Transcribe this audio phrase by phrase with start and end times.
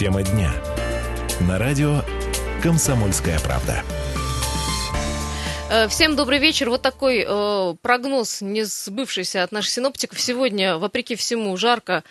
[0.00, 0.50] Тема дня.
[1.40, 2.00] На радио
[2.62, 3.82] «Комсомольская правда».
[5.70, 6.70] Э, всем добрый вечер.
[6.70, 10.18] Вот такой э, прогноз, не сбывшийся от наших синоптиков.
[10.18, 12.02] Сегодня, вопреки всему, жарко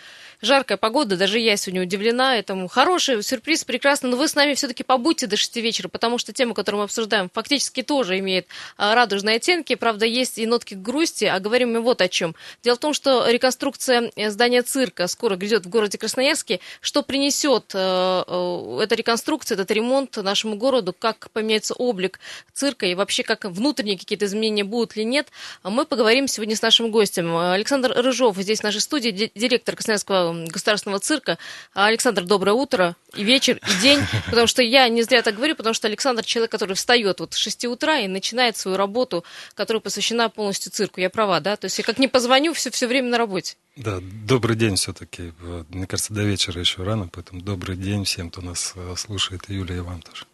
[0.42, 2.68] жаркая погода, даже я сегодня удивлена этому.
[2.68, 6.54] Хороший сюрприз, прекрасно, но вы с нами все-таки побудьте до 6 вечера, потому что тема,
[6.54, 8.46] которую мы обсуждаем, фактически тоже имеет
[8.76, 12.34] а, радужные оттенки, правда, есть и нотки грусти, а говорим мы вот о чем.
[12.62, 16.60] Дело в том, что реконструкция э, здания цирка скоро грядет в городе Красноярске.
[16.80, 22.20] Что принесет э, э, эта реконструкция, этот ремонт нашему городу, как поменяется облик
[22.52, 25.28] цирка и вообще как внутренние какие-то изменения будут или нет,
[25.62, 27.36] мы поговорим сегодня с нашим гостем.
[27.36, 31.38] Александр Рыжов здесь в нашей студии, директор Красноярского государственного цирка.
[31.74, 35.74] Александр, доброе утро, и вечер, и день, потому что я не зря так говорю, потому
[35.74, 40.28] что Александр человек, который встает вот с 6 утра и начинает свою работу, которая посвящена
[40.28, 41.00] полностью цирку.
[41.00, 41.56] Я права, да?
[41.56, 43.56] То есть я как не позвоню, все, все время на работе.
[43.76, 45.32] Да, добрый день все-таки.
[45.68, 49.54] Мне кажется, до вечера еще рано, поэтому добрый день всем, кто нас э, слушает, и
[49.54, 50.26] Юля, и вам тоже.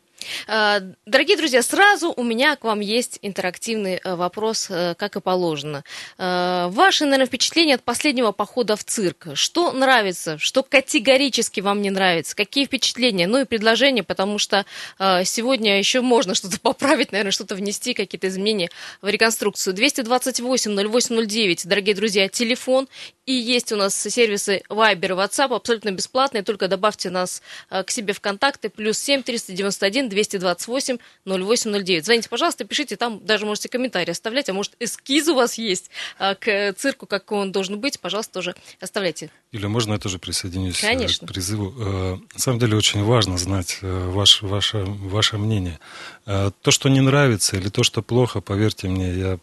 [0.46, 5.20] А, дорогие друзья, сразу у меня к вам есть интерактивный э, вопрос, э, как и
[5.20, 5.84] положено.
[6.18, 9.28] Ваши, наверное, впечатления от последнего похода в цирк.
[9.34, 12.34] Что нравится, что категорически вам не нравится?
[12.36, 13.26] Какие впечатления?
[13.26, 14.64] Ну и предложения, потому что
[14.98, 18.70] сегодня еще можно что-то поправить, наверное, что-то внести, какие-то изменения
[19.02, 19.74] в реконструкцию.
[19.74, 22.88] 228-08-09, дорогие друзья, телефон.
[23.26, 26.42] И есть у нас сервисы Viber и WhatsApp абсолютно бесплатные.
[26.42, 28.68] Только добавьте нас к себе в контакты.
[28.68, 32.04] Плюс 7 391 228 0809.
[32.04, 36.34] Звоните, пожалуйста, пишите, там даже можете комментарии оставлять, а может эскиз у вас есть а,
[36.34, 39.30] к цирку, как он должен быть, пожалуйста, тоже оставляйте.
[39.52, 41.26] Или можно я тоже присоединюсь э, Конечно.
[41.26, 41.74] к призыву?
[41.78, 45.78] Э, на самом деле очень важно знать э, ваш, ваше, ваше мнение.
[46.24, 49.38] То, что не нравится, или то, что плохо, поверьте мне, я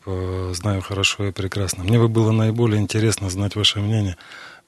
[0.54, 1.86] знаю хорошо и прекрасно.
[1.86, 4.18] Мне бы было наиболее интересно знать ваше мнение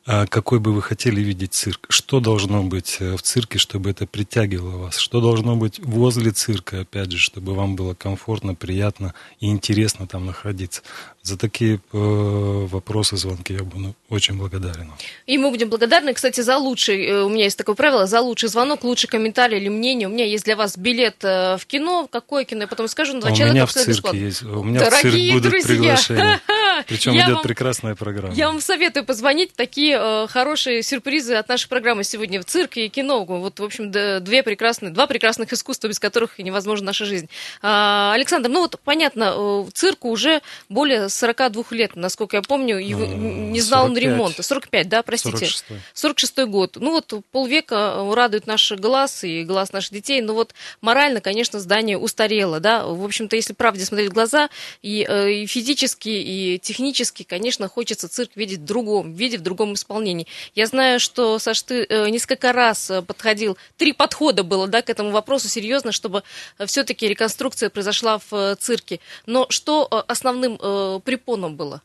[0.07, 1.87] а какой бы вы хотели видеть цирк?
[1.89, 4.97] Что должно быть э, в цирке, чтобы это притягивало вас?
[4.97, 10.27] Что должно быть возле цирка, опять же, чтобы вам было комфортно, приятно и интересно там
[10.27, 10.83] находиться?
[11.23, 14.91] За такие э, вопросы, звонки я буду очень благодарен.
[15.25, 18.49] И мы будем благодарны, кстати, за лучший, э, у меня есть такое правило, за лучший
[18.49, 20.07] звонок, лучший комментарий или мнение.
[20.07, 23.31] У меня есть для вас билет в кино, какое кино, я потом скажу, на два
[23.31, 23.51] человека.
[23.51, 24.17] У меня в цирке бесплатно.
[24.19, 25.67] есть, у меня Дорогие в цирк будут друзья.
[25.67, 26.41] приглашения.
[26.87, 28.33] Причем я идет вам, прекрасная программа.
[28.33, 29.53] Я вам советую позвонить.
[29.53, 33.23] Такие э, хорошие сюрпризы от нашей программы сегодня в цирке и кино.
[33.25, 37.29] Вот, в общем, две прекрасные, два прекрасных искусства, без которых невозможна наша жизнь.
[37.61, 43.05] А, Александр, ну вот понятно, э, цирку уже более 42 лет, насколько я помню, его,
[43.05, 43.89] не знал 45.
[43.89, 44.43] он ремонта.
[44.43, 45.37] 45, да, простите.
[45.37, 45.65] 46.
[45.93, 46.77] 46 год.
[46.79, 50.21] Ну вот полвека э, радует наш глаз и глаз наших детей.
[50.21, 52.85] Но вот морально, конечно, здание устарело, да.
[52.85, 54.49] В общем-то, если правде смотреть в глаза,
[54.81, 60.27] и, и физически, и технически, конечно, хочется цирк видеть в другом виде, в другом исполнении.
[60.55, 64.89] Я знаю, что, Саш, ты э, несколько раз э, подходил, три подхода было, да, к
[64.89, 66.23] этому вопросу серьезно, чтобы
[66.57, 68.99] э, все-таки реконструкция произошла в цирке.
[69.25, 70.57] Но что основным
[71.01, 71.81] препоном было?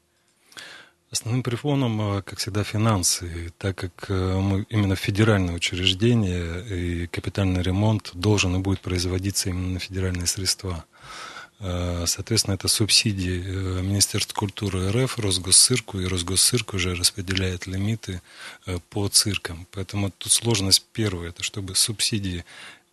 [1.10, 8.56] Основным препоном, как всегда, финансы, так как мы именно федеральное учреждение и капитальный ремонт должен
[8.56, 10.84] и будет производиться именно на федеральные средства.
[11.60, 18.22] Э, соответственно, это субсидии э, Министерства культуры РФ, Росгосцирку, и Росгосцирк уже распределяет лимиты
[18.66, 19.66] э, по циркам.
[19.70, 22.44] Поэтому тут сложность первая, это чтобы субсидии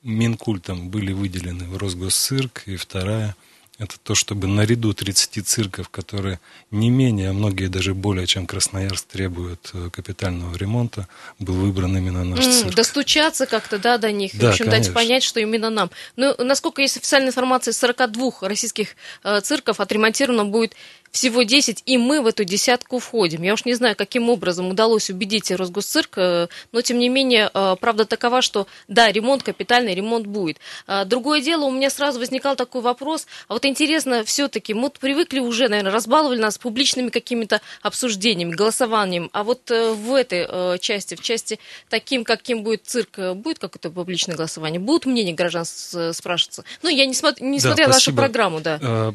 [0.03, 3.35] Минкультом были выделены в Росгосцирк, и вторая–
[3.79, 6.39] это то, чтобы наряду 30 цирков, которые
[6.71, 11.07] не менее, а многие даже более, чем Красноярск, требуют э, капитального ремонта,
[11.37, 12.75] был выбран именно наш mm, цирк.
[12.75, 14.85] Достучаться как-то, да, до них, да, в общем, конечно.
[14.85, 15.91] дать понять, что именно нам.
[16.15, 20.73] Ну, насколько есть официальная информация, 42 российских э, цирков отремонтировано будет
[21.11, 23.43] всего 10, и мы в эту десятку входим.
[23.43, 27.75] Я уж не знаю, каким образом удалось убедить Росгосцирк, э, но тем не менее, э,
[27.79, 30.57] правда такова, что да, ремонт, капитальный ремонт будет.
[30.85, 35.39] А другое дело, у меня сразу возникал такой вопрос, а вот интересно все-таки, мы привыкли
[35.39, 41.21] уже, наверное, разбаловали нас публичными какими-то обсуждениями, голосованием, а вот э, в этой части, в
[41.21, 44.79] части таким, каким будет цирк, будет какое-то публичное голосование?
[44.79, 46.63] Будут мнения граждан спрашиваться?
[46.81, 48.15] Ну, я не, смотр, не да, смотрела спасибо.
[48.15, 49.13] нашу программу, да.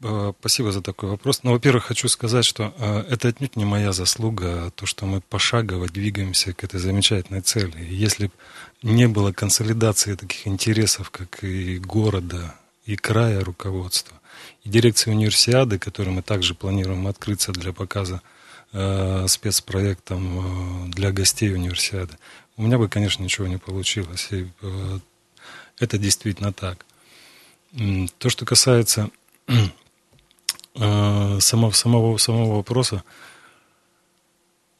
[0.00, 1.40] Э, спасибо за такой вопрос.
[1.42, 5.88] Ну, во-первых, хочу сказать, что э, это отнюдь не моя заслуга, то, что мы пошагово
[5.88, 7.84] двигаемся к этой замечательной цели.
[7.90, 8.32] Если бы
[8.82, 12.54] не было консолидации таких интересов, как и города,
[12.84, 14.16] и края руководства,
[14.62, 18.22] и дирекции универсиады, которой мы также планируем открыться для показа
[18.72, 22.16] э, спецпроектом э, для гостей универсиады,
[22.56, 24.28] у меня бы, конечно, ничего не получилось.
[24.30, 24.98] И э,
[25.80, 26.84] это действительно так.
[28.18, 29.10] То, что касается
[30.80, 33.02] Э, самого, самого, самого вопроса.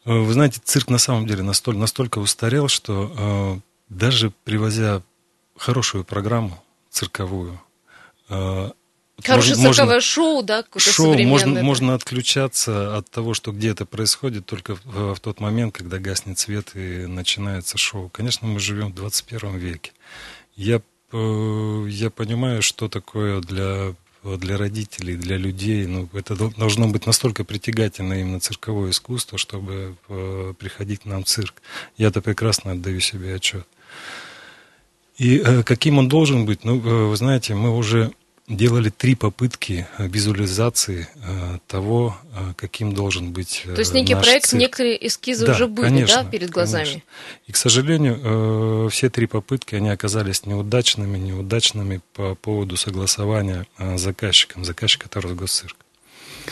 [0.04, 5.02] Э, вы знаете, цирк на самом деле настолько, настолько устарел, что даже привозя
[5.56, 7.60] хорошую программу цирковую,
[8.28, 8.70] э,
[9.24, 13.84] Хорошее можно, цирковое шоу, да, какое-то Шоу, можно, можно отключаться от того, что где это
[13.84, 18.10] происходит, только в, в тот момент, когда гаснет свет и начинается шоу.
[18.10, 19.92] Конечно, мы живем в 21 веке.
[20.54, 20.80] Я,
[21.12, 23.94] э, я понимаю, что такое для,
[24.24, 25.86] для родителей, для людей.
[25.86, 31.26] Ну, это должно быть настолько притягательно именно цирковое искусство, чтобы э, приходить к нам в
[31.26, 31.62] цирк.
[31.96, 33.66] Я-то прекрасно отдаю себе отчет.
[35.16, 36.64] И э, каким он должен быть?
[36.64, 38.12] Ну, вы знаете, мы уже
[38.48, 44.46] делали три попытки э, визуализации э, того, э, каким должен быть То есть некий проект,
[44.46, 44.60] цирк.
[44.60, 46.84] некоторые эскизы да, уже были конечно, да, перед глазами?
[46.84, 47.02] Конечно.
[47.46, 54.64] И, к сожалению, все три попытки, они оказались неудачными, неудачными по поводу согласования с заказчиком.
[54.64, 55.76] Заказчик– это Росгосцирк.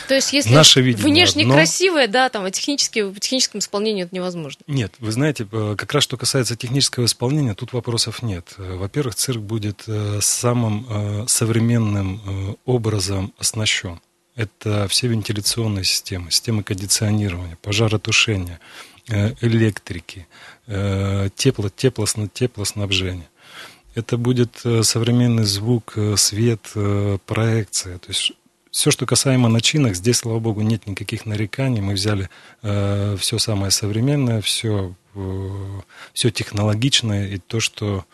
[0.07, 1.55] То есть, если Наше внешне одно...
[1.55, 4.61] красивое, да, там, а технически, в техническом исполнении это невозможно.
[4.67, 8.53] Нет, вы знаете, э, как раз что касается технического исполнения, тут вопросов нет.
[8.57, 13.99] Э, во-первых, цирк будет э, самым современным образом оснащен.
[14.35, 18.59] Это все вентиляционные системы, системы кондиционирования, пожаротушения,
[19.41, 20.27] электрики,
[20.67, 23.29] тепло, тепло, теплоснабжения.
[23.95, 26.61] Это будет современный звук, свет,
[27.25, 27.97] проекция.
[27.97, 28.33] То есть
[28.77, 31.81] все, что касаемо начинок, здесь, слава богу, нет никаких нареканий.
[31.81, 32.29] Мы взяли
[32.61, 35.81] э, все самое современное, все, э,
[36.13, 38.05] все технологичное, и то, что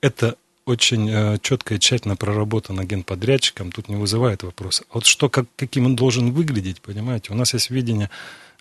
[0.00, 4.84] это очень э, четко и тщательно проработано генподрядчиком, тут не вызывает вопроса.
[4.90, 7.32] А вот что, как, каким он должен выглядеть, понимаете?
[7.32, 8.10] У нас есть видение,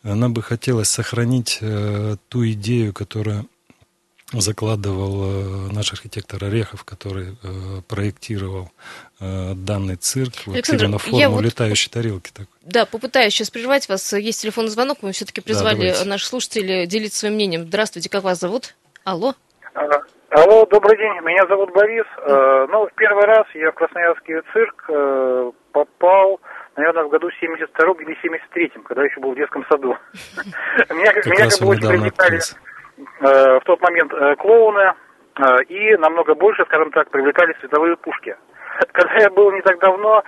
[0.01, 3.45] нам бы хотелось сохранить э, ту идею, которая
[4.33, 8.69] закладывал э, наш архитектор Орехов, который э, проектировал
[9.19, 12.31] э, данный цирк, Александр, вот на форму вот, летающей тарелки.
[12.31, 12.47] Такой.
[12.61, 14.11] Да, попытаюсь сейчас прервать вас.
[14.13, 17.63] Есть телефонный звонок, мы все-таки призвали да, наших слушателей делиться своим мнением.
[17.63, 18.75] Здравствуйте, как вас зовут?
[19.05, 19.33] Алло.
[20.29, 22.05] Алло, добрый день, меня зовут Борис.
[22.17, 22.67] Mm.
[22.69, 26.41] Ну, в первый раз я в Красноярский цирк попал,
[26.75, 29.95] наверное, в году 72 или 73 когда еще был в детском саду.
[30.89, 32.41] Меня как бы очень привлекали
[32.97, 34.93] в тот момент э, клоуны
[35.39, 38.35] э, и намного больше, скажем так, привлекали световые пушки.
[38.91, 40.23] Когда я был не так давно,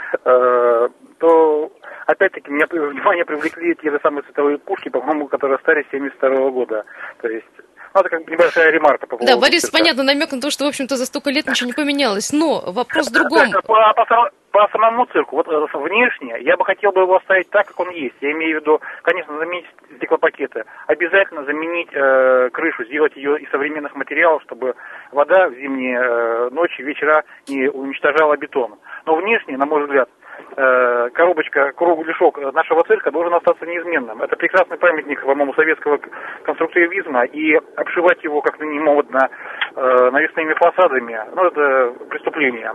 [1.20, 1.72] то
[2.06, 6.86] опять-таки меня внимание привлекли те же самые световые пушки, по-моему, которые стали 72 года.
[7.22, 7.46] То есть
[7.94, 9.32] ну, это как бы небольшая ремарка по поводу.
[9.32, 9.78] Да, Борис, цирка.
[9.78, 12.32] понятно, намек на то, что, в общем-то, за столько лет ничего не поменялось.
[12.32, 13.52] Но вопрос в другом.
[13.52, 17.68] По, по, по самому цирку, вот э, внешне, я бы хотел бы его оставить так,
[17.68, 18.16] как он есть.
[18.22, 19.66] Я имею в виду, конечно, заменить
[19.98, 20.66] стеклопакеты.
[20.88, 24.76] Обязательно заменить э, крышу, сделать ее из современных материалов, чтобы
[25.12, 28.76] вода в зимние э, ночи, вечера не уничтожала бетон.
[29.06, 30.10] Но внешне, на мой взгляд,
[30.58, 34.22] Э, коробочка, кругляшок нашего цирка должен остаться неизменным.
[34.22, 36.00] Это прекрасный памятник, по-моему, советского
[36.44, 39.30] конструктивизма, и обшивать его как-то не модно
[39.76, 42.74] э, навесными фасадами, ну, это преступление.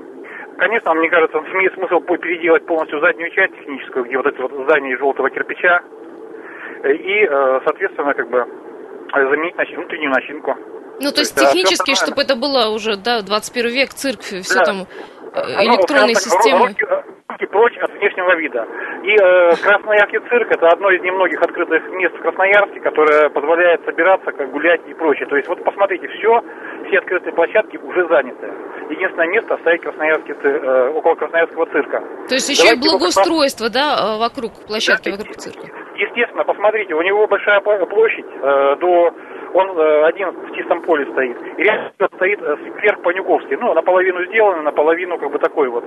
[0.57, 4.97] Конечно, мне кажется, имеет смысл переделать полностью заднюю часть техническую, где вот это вот здание
[4.97, 5.83] желтого кирпича,
[6.85, 8.47] и, э, соответственно, как бы
[9.13, 9.71] заменить нач...
[9.75, 10.57] внутреннюю начинку.
[11.01, 14.65] Ну, то, то есть, технически, чтобы это было уже, да, 21 век, цирк, все да.
[14.65, 14.77] там
[15.35, 16.69] э, электронные ну, системы.
[16.69, 16.85] Руки,
[17.29, 18.67] руки прочь от внешнего вида.
[19.03, 24.33] И э, Красноярский цирк это одно из немногих открытых мест в Красноярске, которое позволяет собираться,
[24.33, 25.27] как гулять и прочее.
[25.27, 26.43] То есть вот посмотрите, все,
[26.89, 28.47] все открытые площадки уже заняты.
[28.91, 32.01] Единственное место стоит Красноярский, э, около Красноярского цирка.
[32.29, 35.67] То есть еще Давайте и благоустройство, да, э, вокруг площадки, да, вокруг цирка?
[35.97, 39.15] Естественно, посмотрите, у него большая площадь э, до
[39.55, 41.37] он э, один в чистом поле стоит.
[41.59, 43.57] И рядом стоит э, сквер Панюковский.
[43.57, 45.85] Ну, наполовину сделано, наполовину как бы такой вот.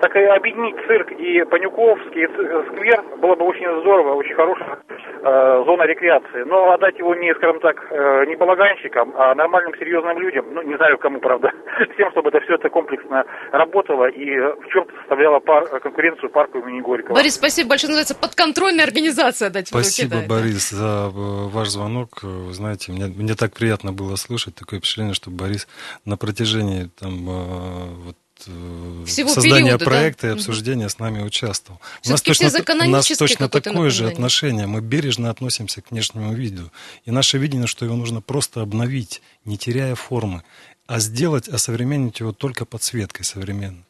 [0.00, 4.78] Так и объединить цирк и Панюковский э, сквер было бы очень здорово, очень хорошая
[5.22, 6.44] э, зона рекреации.
[6.46, 10.76] Но отдать его не, скажем так, э, не балаганщикам, а нормальным серьезным людям, ну, не
[10.76, 11.50] знаю кому, правда,
[11.94, 16.80] всем, чтобы это все это комплексно работало и в чем-то составляло пар, конкуренцию парку имени
[16.80, 17.16] Горького.
[17.16, 17.88] Борис, спасибо большое.
[17.88, 19.50] Называется подконтрольная организация.
[19.50, 20.34] Дать спасибо, руки, да.
[20.34, 22.22] Борис, за ваш звонок.
[22.22, 25.66] Вы знаете, мне мне так приятно было слышать, такое впечатление, что Борис
[26.04, 30.28] на протяжении там, э, вот, э, Всего создания периода, проекта да?
[30.28, 30.90] и обсуждения угу.
[30.90, 31.80] с нами участвовал.
[32.06, 34.66] У нас точно, у нас точно такое же отношение.
[34.66, 36.70] Мы бережно относимся к внешнему виду.
[37.04, 40.42] И наше видение, что его нужно просто обновить, не теряя формы,
[40.86, 43.87] а сделать, осовременить его только подсветкой современной.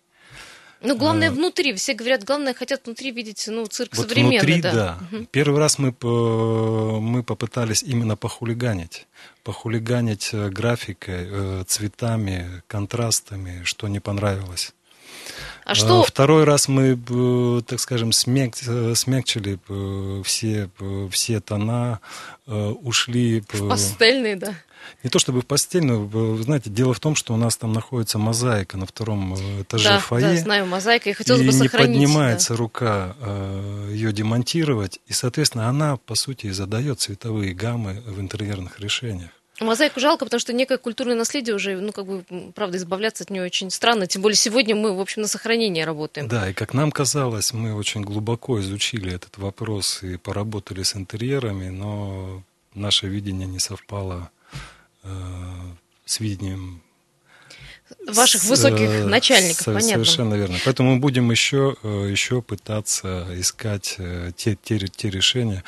[0.81, 1.75] Ну, главное, а, внутри.
[1.75, 4.39] Все говорят, главное, хотят внутри видеть, ну, цирк вот современный.
[4.39, 4.73] Внутри, да.
[4.73, 4.99] да.
[5.11, 5.27] Угу.
[5.31, 9.07] Первый раз мы, мы попытались именно похулиганить.
[9.43, 14.73] Похулиганить э, графикой, э, цветами, контрастами, что не понравилось.
[15.65, 16.03] А что...
[16.03, 16.97] Второй раз мы,
[17.67, 18.57] так скажем, смяк...
[18.57, 19.59] смягчили
[20.23, 20.71] все,
[21.11, 22.01] все тона,
[22.47, 23.43] ушли...
[23.53, 24.55] В пастельные, да
[25.03, 27.73] не то чтобы в постель, но, вы знаете, дело в том, что у нас там
[27.73, 30.27] находится мозаика на втором э, этаже да, фойе.
[30.27, 31.97] Да, знаю, мозаика, и хотелось и бы сохранить.
[31.99, 32.57] не поднимается да.
[32.57, 38.81] рука э, ее демонтировать, и, соответственно, она, по сути, и задает цветовые гаммы в интерьерных
[38.81, 39.31] решениях.
[39.61, 43.43] Мозаику жалко, потому что некое культурное наследие уже, ну, как бы, правда, избавляться от нее
[43.43, 44.07] очень странно.
[44.07, 46.29] Тем более сегодня мы, в общем, на сохранение работаем.
[46.29, 51.71] Да, и как нам казалось, мы очень глубоко изучили этот вопрос и поработали с интерьерами,
[51.71, 52.43] но
[52.75, 54.31] наше видение не совпало
[55.09, 55.75] Э,
[56.05, 56.83] с видением
[58.07, 60.05] ваших высоких с, начальников, с, понятно.
[60.05, 60.57] Совершенно верно.
[60.65, 65.65] Поэтому мы будем еще, э, еще пытаться искать э, те, те, те решения.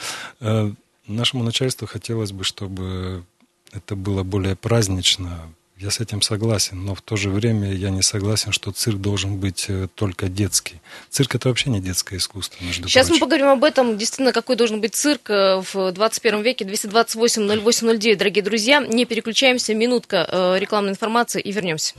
[1.07, 3.25] Нашему начальству хотелось бы, чтобы
[3.73, 8.03] это было более празднично, я с этим согласен, но в то же время я не
[8.03, 10.81] согласен, что цирк должен быть э, только детский.
[11.09, 13.21] Цирк это вообще не детское искусство, между Сейчас прочим.
[13.21, 16.67] мы поговорим об этом, действительно, какой должен быть цирк э, в 21 веке.
[16.67, 18.81] 228-08-09, дорогие друзья.
[18.81, 21.95] Не переключаемся, минутка э, рекламной информации и вернемся.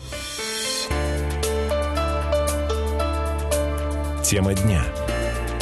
[4.24, 4.86] Тема дня.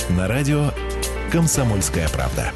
[0.09, 0.71] На радио
[1.31, 2.51] «Комсомольская правда».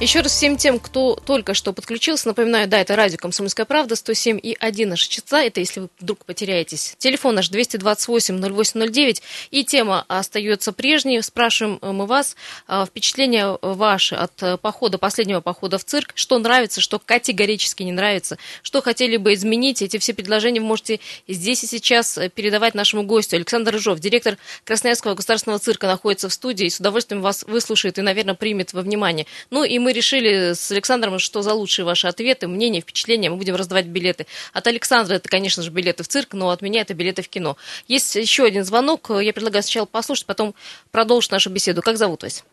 [0.00, 4.40] Еще раз всем тем, кто только что подключился, напоминаю, да, это радио «Комсомольская правда», 107
[4.42, 6.94] и 1 наша частота, это если вы вдруг потеряетесь.
[6.96, 11.20] Телефон наш 228-0809, и тема остается прежней.
[11.20, 12.34] Спрашиваем э, мы вас,
[12.66, 17.92] э, впечатления ваши от э, похода, последнего похода в цирк, что нравится, что категорически не
[17.92, 19.82] нравится, что хотели бы изменить.
[19.82, 23.36] Эти все предложения вы можете здесь и сейчас передавать нашему гостю.
[23.36, 28.00] Александр Рыжов, директор Красноярского государственного цирка, находится в студии и с удовольствием вас выслушает и,
[28.00, 29.26] наверное, примет во внимание.
[29.50, 33.28] Ну и мы мы решили с Александром, что за лучшие ваши ответы, мнения, впечатления.
[33.28, 34.26] Мы будем раздавать билеты.
[34.52, 37.56] От Александра это, конечно же, билеты в цирк, но от меня это билеты в кино.
[37.88, 39.10] Есть еще один звонок.
[39.10, 40.54] Я предлагаю сначала послушать, потом
[40.92, 41.82] продолжить нашу беседу.
[41.82, 42.44] Как зовут вас?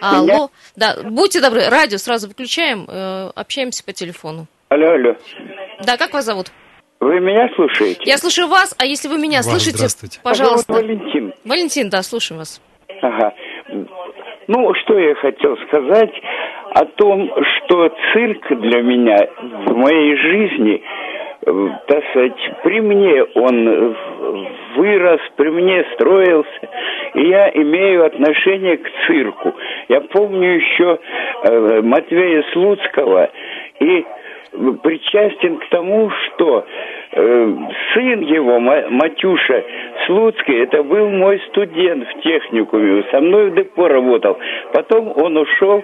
[0.00, 0.50] Алло.
[0.76, 4.46] Да, будьте добры, радио сразу выключаем, э, общаемся по телефону.
[4.68, 5.16] Алло, алло.
[5.84, 6.52] Да, как вас зовут?
[7.00, 8.00] Вы меня слушаете?
[8.04, 9.88] Я слушаю вас, а если вы меня вас, слышите,
[10.22, 10.72] пожалуйста.
[10.72, 11.34] Валентин.
[11.44, 12.60] Валентин, да, слушаем вас.
[13.02, 13.34] Ага.
[14.48, 16.12] Ну, что я хотел сказать
[16.74, 19.18] о том, что цирк для меня
[19.66, 20.82] в моей жизни,
[21.46, 23.96] э, так сказать, при мне он
[24.76, 26.68] вырос, при мне строился,
[27.14, 29.54] и я имею отношение к цирку.
[29.88, 30.98] Я помню еще
[31.42, 33.30] э, Матвея Слуцкого
[33.80, 34.06] и
[34.82, 36.64] причастен к тому, что
[37.12, 37.56] э,
[37.94, 39.64] сын его, Матюша
[40.06, 44.38] Слуцкий, это был мой студент в техникуме, со мной в депо работал.
[44.72, 45.82] Потом он ушел,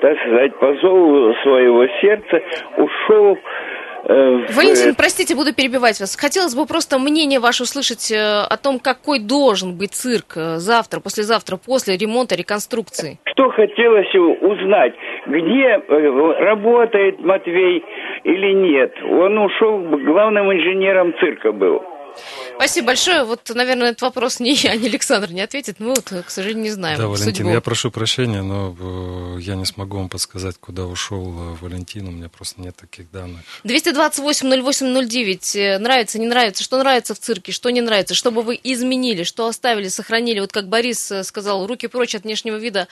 [0.00, 2.42] так сказать, по зову своего сердца,
[2.76, 3.38] ушел
[4.04, 6.16] Валентин, простите, буду перебивать вас.
[6.16, 11.00] Хотелось бы просто мнение ваше услышать э, о том, какой должен быть цирк э, завтра,
[11.00, 13.18] послезавтра, после ремонта, реконструкции.
[13.26, 14.94] Что хотелось узнать,
[15.26, 15.80] где
[16.44, 17.84] работает Матвей
[18.24, 18.92] или нет.
[19.04, 21.82] Он ушел, главным инженером цирка был.
[22.56, 23.24] Спасибо большое.
[23.24, 25.80] Вот, наверное, этот вопрос ни я, ни Александр не ответит.
[25.80, 26.98] Мы вот, к сожалению, не знаем.
[26.98, 27.50] Да, Валентин, судьбу.
[27.50, 32.08] я прошу прощения, но э, я не смогу вам подсказать, куда ушел э, Валентин.
[32.08, 33.40] У меня просто нет таких данных.
[33.64, 35.58] 228-08-09.
[35.58, 36.62] Э, нравится, не нравится?
[36.62, 38.14] Что нравится в цирке, что не нравится?
[38.14, 40.40] Что бы вы изменили, что оставили, сохранили?
[40.40, 42.88] Вот как Борис сказал, руки прочь от внешнего вида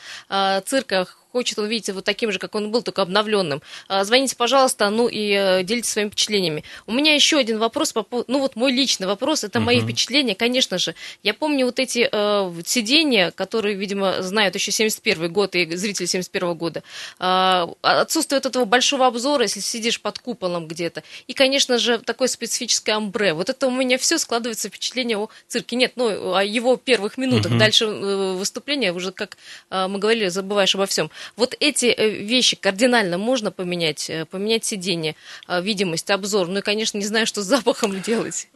[0.64, 3.62] цирка хочет увидеть его таким же, как он был, только обновленным.
[3.88, 6.64] А, звоните, пожалуйста, ну и э, делитесь своими впечатлениями.
[6.86, 7.94] У меня еще один вопрос,
[8.26, 9.62] ну вот мой личный вопрос, это uh-huh.
[9.62, 10.94] мои впечатления, конечно же.
[11.22, 16.54] Я помню вот эти э, сидения, которые, видимо, знают еще 71 год и зрители 71
[16.54, 16.82] года.
[17.18, 21.02] Э, отсутствует этого большого обзора, если сидишь под куполом где-то.
[21.26, 23.34] И, конечно же, такое специфическое амбре.
[23.34, 25.76] Вот это у меня все складывается впечатление о цирке.
[25.76, 27.52] Нет, ну, о его первых минутах.
[27.52, 27.58] Uh-huh.
[27.58, 29.36] Дальше э, выступления уже, как
[29.70, 31.10] э, мы говорили, забываешь обо всем.
[31.36, 35.14] Вот эти э, вещи кардинально можно поменять, э, поменять сиденье,
[35.46, 36.48] э, видимость, обзор.
[36.48, 38.48] Ну и, конечно, не знаю, что с запахом делать.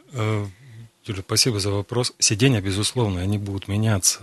[1.05, 2.13] Юля, спасибо за вопрос.
[2.19, 4.21] Сиденья, безусловно, они будут меняться.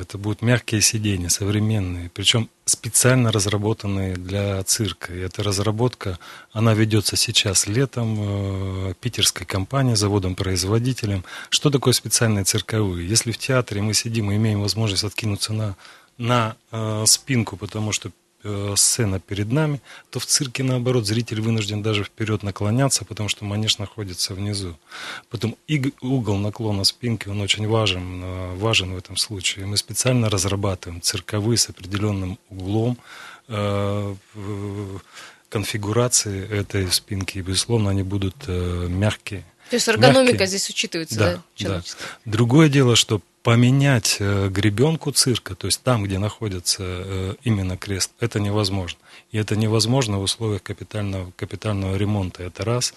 [0.00, 5.14] Это будут мягкие сиденья, современные, причем специально разработанные для цирка.
[5.14, 6.18] И эта разработка,
[6.52, 11.24] она ведется сейчас летом питерской компанией, заводом-производителем.
[11.48, 13.08] Что такое специальные цирковые?
[13.08, 15.76] Если в театре мы сидим и имеем возможность откинуться на
[16.18, 18.10] на э, спинку, потому что
[18.42, 19.80] э, сцена перед нами,
[20.10, 24.76] то в цирке, наоборот, зритель вынужден даже вперед наклоняться, потому что манеж находится внизу.
[25.30, 29.66] Потом и угол наклона спинки, он очень важен, э, важен в этом случае.
[29.66, 32.98] Мы специально разрабатываем цирковые с определенным углом,
[33.48, 34.14] э,
[35.48, 39.44] конфигурации этой спинки, и, безусловно, они будут э, мягкие.
[39.70, 40.46] То есть эргономика мягкие.
[40.48, 41.82] здесь учитывается, Да, да, да.
[42.24, 48.10] Другое дело, что поменять э, гребенку цирка, то есть там, где находится э, именно крест,
[48.18, 48.98] это невозможно.
[49.30, 52.42] И это невозможно в условиях капитального, капитального ремонта.
[52.42, 52.92] Это раз.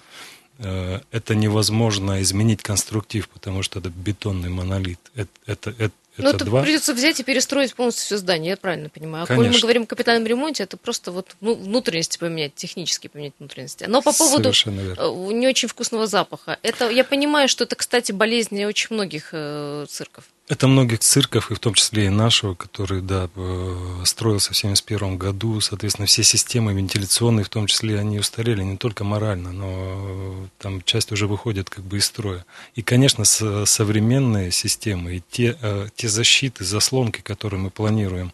[0.58, 4.98] Э, Это невозможно изменить конструктив, потому что это бетонный монолит.
[5.14, 6.62] Это, это, это, Ну, это это два.
[6.62, 9.22] придется взять и перестроить полностью все здание, я правильно понимаю.
[9.22, 9.66] А коль мы Конечно.
[9.66, 13.84] говорим о капитальном ремонте, это просто вот ну, внутренности поменять, технически поменять внутренности.
[13.88, 18.88] Но по поводу не очень вкусного запаха, это я понимаю, что это, кстати, болезнь очень
[18.96, 20.24] многих э, цирков.
[20.50, 25.16] Это многих цирков, и в том числе и нашего, который, да, э, строился в 1971
[25.16, 25.60] году.
[25.60, 30.82] Соответственно, все системы вентиляционные, в том числе, они устарели не только морально, но э, там
[30.82, 32.44] часть уже выходит как бы из строя.
[32.74, 38.32] И, конечно, современные системы и те, э, те защиты, заслонки, которые мы планируем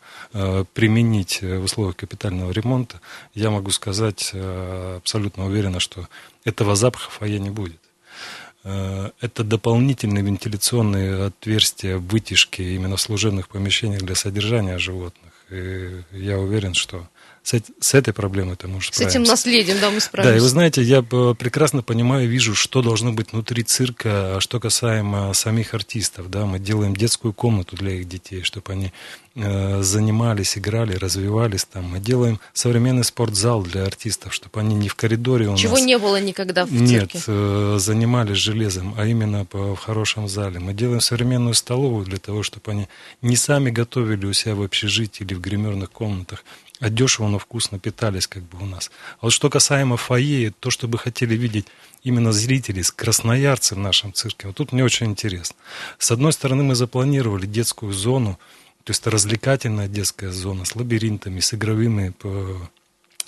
[0.72, 3.00] применить в условиях капитального ремонта,
[3.34, 6.08] я могу сказать абсолютно уверенно, что
[6.44, 7.85] этого запаха в фойе не будет.
[8.68, 15.32] Э, Это дополнительные вентиляционные отверстия, вытяжки именно в служебных помещениях для содержания животных.
[15.50, 17.08] И я уверен, что
[17.44, 20.32] с, эт- с этой проблемой это может С этим наследием, да, мы справимся.
[20.32, 24.40] да, и вы знаете, я э, прекрасно понимаю, вижу, что должно быть внутри цирка, а
[24.40, 26.28] что касаемо самих артистов.
[26.28, 28.92] Да, мы делаем детскую комнату для их детей, чтобы они
[29.36, 31.84] занимались, играли, развивались там.
[31.84, 35.84] Мы делаем современный спортзал для артистов, чтобы они не в коридоре у Чего нас.
[35.84, 37.20] не было никогда в Нет, цирке.
[37.26, 40.58] э, занимались железом, а именно по- в хорошем зале.
[40.58, 42.88] Мы делаем современную столовую для того, чтобы они
[43.22, 46.42] не сами готовили у себя в общежитии или в гримерных комнатах,
[46.80, 48.90] а дешево, но вкусно питались как бы у нас.
[49.20, 51.66] А вот что касаемо фойе, то, что бы хотели видеть
[52.02, 55.56] именно зрители, красноярцы в нашем цирке, вот тут мне очень интересно.
[55.98, 58.38] С одной стороны, мы запланировали детскую зону,
[58.86, 62.54] то есть это развлекательная детская зона с лабиринтами, с игровыми э,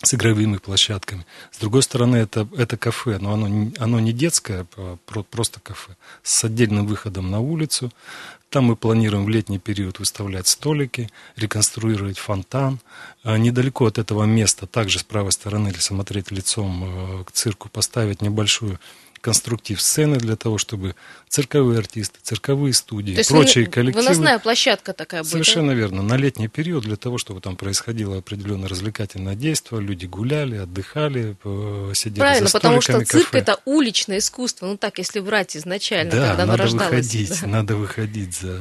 [0.04, 1.26] с игровыми площадками.
[1.50, 5.96] С другой стороны, это, это кафе, но оно, оно не детское, а про- просто кафе,
[6.22, 7.92] с отдельным выходом на улицу.
[8.50, 12.78] Там мы планируем в летний период выставлять столики, реконструировать фонтан.
[13.24, 17.68] А Недалеко от этого места, также с правой стороны, если смотреть лицом э, к цирку,
[17.68, 18.78] поставить небольшую
[19.20, 20.94] конструктив сцены для того, чтобы
[21.28, 24.02] цирковые артисты, цирковые студии, То есть прочие вы- коллективы...
[24.04, 25.28] выносная площадка такая будет.
[25.28, 25.32] да?
[25.32, 26.02] Совершенно верно.
[26.02, 31.92] На летний период для того, чтобы там происходило определенное развлекательное действие, люди гуляли, отдыхали, э,
[31.94, 33.38] сидели Правильно, за потому что столиками цирк кафе.
[33.38, 34.66] это уличное искусство.
[34.66, 36.86] Ну так, если брать изначально, да, когда оно надо рождалось.
[36.90, 37.46] выходить, да.
[37.46, 38.60] надо выходить за.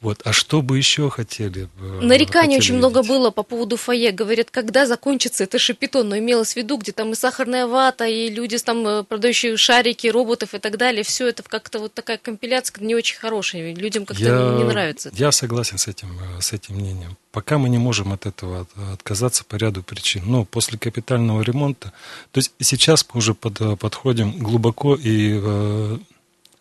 [0.00, 0.20] Вот.
[0.24, 1.68] А что бы еще хотели?
[1.80, 3.10] э, Нареканий хотели очень много видеть?
[3.10, 4.10] было по поводу фойе.
[4.12, 8.28] Говорят, когда закончится это шапито, но имелось в виду, где там и сахарная вата, и
[8.30, 11.02] люди там э, продающие шарики, роботов и так далее.
[11.04, 13.74] Все это как-то вот такая компиляция не очень хорошая.
[13.74, 15.10] Людям как-то Я, не нравится.
[15.14, 16.08] Я согласен с этим,
[16.38, 17.16] э, с этим мнением.
[17.32, 20.22] Пока мы не можем от этого от- отказаться по ряду причин.
[20.26, 21.92] Но после капитального ремонта,
[22.32, 25.98] то есть сейчас мы уже под- подходим глубоко и э,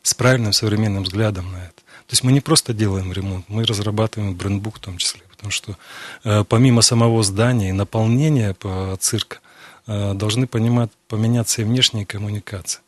[0.03, 1.75] с правильным современным взглядом на это.
[2.07, 5.21] То есть мы не просто делаем ремонт, мы разрабатываем брендбук в том числе.
[5.29, 5.77] Потому что
[6.23, 9.37] э, помимо самого здания и наполнения по цирка
[9.87, 12.81] э, должны понимать, поменяться и внешние коммуникации.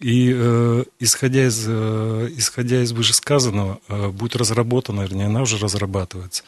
[0.00, 6.42] И э, исходя, из, э, исходя из вышесказанного, э, будет разработана, вернее, она уже разрабатывается,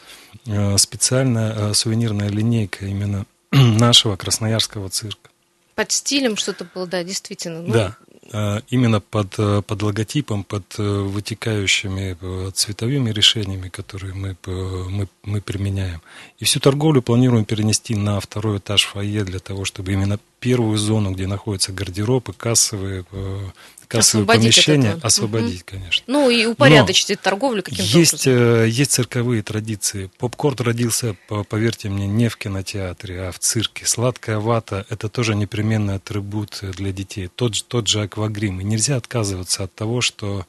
[0.45, 5.29] э, специальная э, сувенирная линейка именно нашего красноярского цирка.
[5.75, 7.61] Под стилем что-то было, да, действительно.
[7.61, 7.97] Ну, Да,
[8.31, 15.07] э, именно под, э, под логотипом, под э, вытекающими э, цветовыми решениями, которые мы, мы,
[15.23, 16.01] мы применяем.
[16.39, 21.11] И всю торговлю планируем перенести на второй этаж фойе для того, чтобы именно первую зону,
[21.11, 23.39] где находятся гардеробы, кассовые, э,
[23.87, 25.07] кассовые Освободить от помещения, этого.
[25.07, 26.03] освободить, конечно.
[26.07, 28.53] Ну и упорядочить торговлю каким-то Есть, образом.
[28.65, 30.11] э, есть цирковые традиции.
[30.17, 33.85] Попкорн родился, по- поверьте мне, не в кинотеатре, а в цирке.
[33.85, 37.29] Сладкая вата– это тоже непременный атрибут для детей.
[37.33, 38.59] Тот, тот же аквагрим.
[38.59, 40.45] И нельзя отказываться от того, что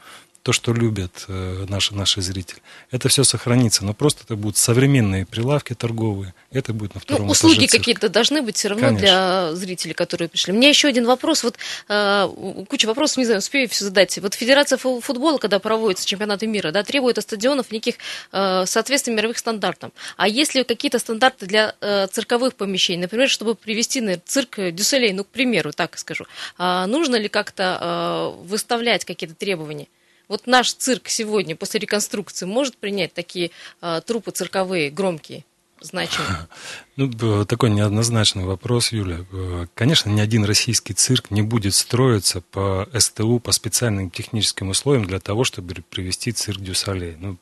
[0.48, 2.62] то, что любят э, наши, наши зрители.
[2.90, 6.32] Это все сохранится, но просто это будут современные прилавки торговые.
[6.50, 9.06] Это будет на втором Ну, услуги какие-то должны быть все равно Конечно.
[9.06, 10.54] для зрителей, которые пришли.
[10.54, 11.44] У меня еще один вопрос.
[11.44, 11.58] Вот
[11.90, 14.16] э, куча вопросов, не знаю, успею все задать.
[14.20, 17.96] Вот Федерация фу- футбола, когда проводится чемпионаты мира, да, требует от стадионов неких
[18.32, 19.92] э, соответствий мировых стандартам.
[20.16, 23.02] А есть ли какие-то стандарты для э, цирковых помещений?
[23.02, 26.24] Например, чтобы привести на цирк Дюсселей, ну, к примеру, так скажу.
[26.56, 29.88] А нужно ли как-то э, выставлять какие-то требования?
[30.28, 35.44] Вот наш цирк сегодня после реконструкции может принять такие э, труппы цирковые, громкие,
[35.80, 36.46] значимые?
[36.96, 39.24] Ну, такой неоднозначный вопрос, Юля.
[39.32, 45.06] Э, Конечно, ни один российский цирк не будет строиться по СТУ, по специальным техническим условиям
[45.06, 47.16] для того, чтобы привести цирк дю Солей.
[47.18, 47.38] Ну,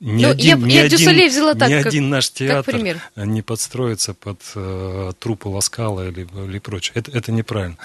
[0.00, 3.42] ни Ну, я- ни я дю Солей взяла так, ни как- один наш театр не
[3.42, 6.92] подстроится под э, труппы Ла Скала или, или прочее.
[6.96, 7.76] Это, это неправильно.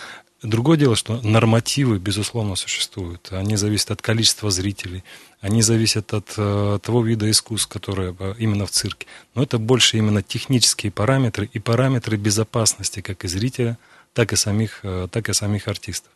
[0.44, 3.32] Другое дело, что нормативы, безусловно, существуют.
[3.32, 5.06] Они зависят от количества зрителей,
[5.40, 9.08] они зависят от э, того вида искусств, которые э, именно в цирке.
[9.36, 13.78] Но это больше именно технические параметры и параметры безопасности как и зрителя,
[14.14, 16.12] так и самих, э, так и самих артистов.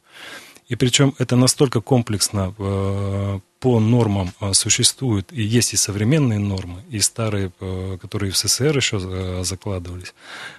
[0.69, 6.81] И причем это настолько комплексно э, по нормам э, существует, и есть и современные нормы,
[6.89, 10.13] и старые, э, которые в СССР еще закладывались,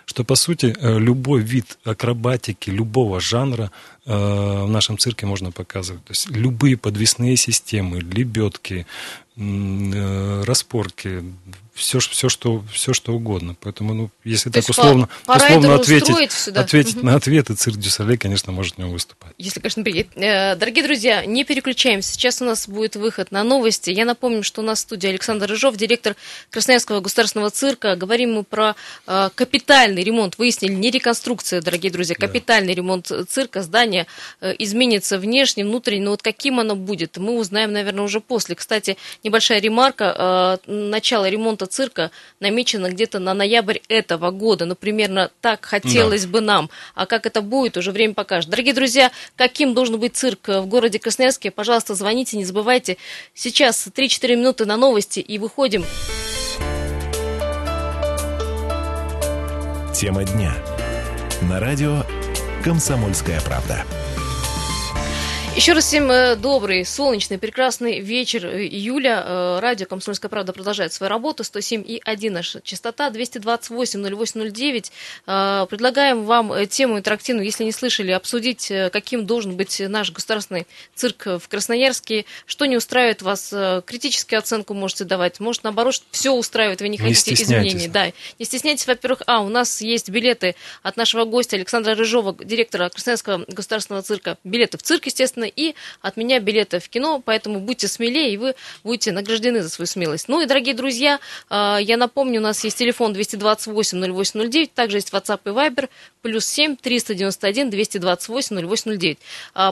[0.07, 3.71] что, по сути, любой вид акробатики, любого жанра
[4.07, 6.03] в нашем цирке можно показывать.
[6.05, 8.87] То есть любые подвесные системы, лебедки,
[9.37, 11.23] распорки,
[11.79, 13.57] все, все, что, все что угодно.
[13.61, 17.07] Поэтому, ну, если То так условно, условно ответить, ответить угу.
[17.07, 19.33] на ответы, цирк Дюсалей, конечно, может в нем выступать.
[19.39, 20.09] Если, конечно, приедет.
[20.17, 22.13] Э, дорогие друзья, не переключаемся.
[22.13, 23.91] Сейчас у нас будет выход на новости.
[23.91, 26.17] Я напомню, что у нас в студии Александр Рыжов, директор
[26.51, 27.95] Красноярского государственного цирка.
[27.95, 28.75] Говорим мы про
[29.07, 30.37] э, капитальный ремонт.
[30.37, 32.79] Выяснили, не реконструкция, дорогие друзья, капитальный да.
[32.79, 33.63] ремонт цирка.
[33.63, 34.09] Здание
[34.41, 36.03] э, изменится внешне, внутренне.
[36.03, 38.57] Но вот каким оно будет, мы узнаем, наверное, уже после.
[38.57, 40.59] Кстати, небольшая ремарка.
[40.67, 44.65] Начало ремонта цирка намечено где-то на ноябрь этого года.
[44.65, 46.29] Ну, примерно так хотелось да.
[46.29, 46.71] бы нам.
[46.95, 48.51] А как это будет, уже время покажет.
[48.51, 52.97] Дорогие друзья, каким должен быть цирк в городе Красноярске, пожалуйста, звоните, не забывайте.
[53.35, 55.85] Сейчас 3-4 минуты на новости и выходим.
[59.95, 60.55] Тема дня.
[61.43, 62.05] На радио
[62.63, 63.85] «Комсомольская правда».
[65.59, 69.25] Еще раз всем э, добрый, солнечный, прекрасный вечер э, июля.
[69.27, 71.43] Э, радио «Комсомольская правда» продолжает свою работу.
[71.43, 75.67] 107,1 наша частота, 228-0809.
[75.67, 81.49] Предлагаем вам тему интерактивную, если не слышали, обсудить, каким должен быть наш государственный цирк в
[81.49, 82.25] Красноярске.
[82.47, 83.53] Что не устраивает вас,
[83.85, 85.41] критическую оценку можете давать.
[85.41, 87.89] Может, наоборот, все устраивает, вы не хотите не изменений.
[87.89, 88.13] Да.
[88.39, 93.45] Не стесняйтесь, во-первых, а, у нас есть билеты от нашего гостя Александра Рыжова, директора Красноярского
[93.49, 94.39] государственного цирка.
[94.45, 98.55] Билеты в цирк, естественно, и от меня билеты в кино, поэтому будьте смелее, и вы
[98.85, 100.29] будете награждены за свою смелость.
[100.29, 105.41] Ну и, дорогие друзья, а, я напомню, у нас есть телефон 228-0809, также есть WhatsApp
[105.45, 105.89] и Viber,
[106.23, 109.19] плюс 7 391 228 0809.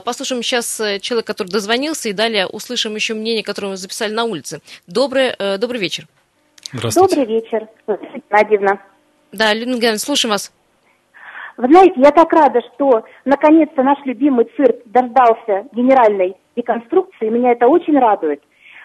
[0.03, 4.23] Послушаем сейчас э, человека, который дозвонился, и далее услышим еще мнение, которое мы записали на
[4.23, 4.61] улице.
[4.87, 6.07] Добрый, э, добрый вечер.
[6.73, 7.15] Здравствуйте.
[7.15, 7.67] Добрый вечер,
[8.29, 8.81] Надевна.
[9.31, 10.51] Да, Людмила слушаем вас.
[11.57, 17.67] Вы знаете, я так рада, что наконец-то наш любимый цирк дождался генеральной реконструкции, меня это
[17.67, 18.43] очень радует.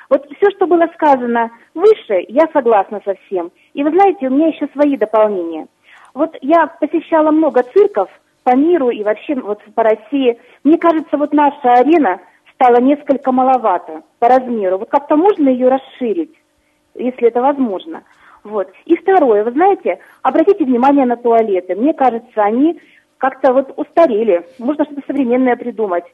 [0.09, 3.51] Вот все, что было сказано выше, я согласна со всем.
[3.75, 5.67] И вы знаете, у меня еще свои дополнения.
[6.15, 8.09] Вот я посещала много цирков
[8.43, 10.39] по миру и вообще вот по России.
[10.65, 12.21] Мне кажется, вот наша арена
[12.55, 14.79] стала несколько маловато по размеру.
[14.79, 16.35] Вот как-то можно ее расширить,
[16.95, 18.03] если это возможно.
[18.45, 18.69] Вот.
[18.87, 21.75] И второе, вы знаете, обратите внимание на туалеты.
[21.75, 22.81] Мне кажется, они
[23.19, 24.45] как-то вот устарели.
[24.59, 26.05] Можно что-то современное придумать.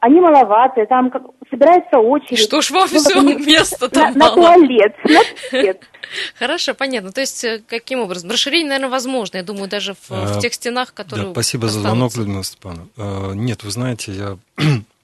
[0.00, 2.38] Они маловаты, там как, собирается очередь.
[2.38, 3.34] Что ж вам ну, все они...
[3.34, 4.96] место там на, на туалет.
[5.04, 5.82] На туалет.
[6.38, 7.10] Хорошо, понятно.
[7.10, 8.30] То есть, э, каким образом?
[8.30, 11.88] Расширение, наверное, возможно, я думаю, даже в, в а, тех стенах, которые Да, спасибо останутся.
[11.88, 12.86] за звонок, Людмила Степановна.
[12.96, 14.36] А, нет, вы знаете, я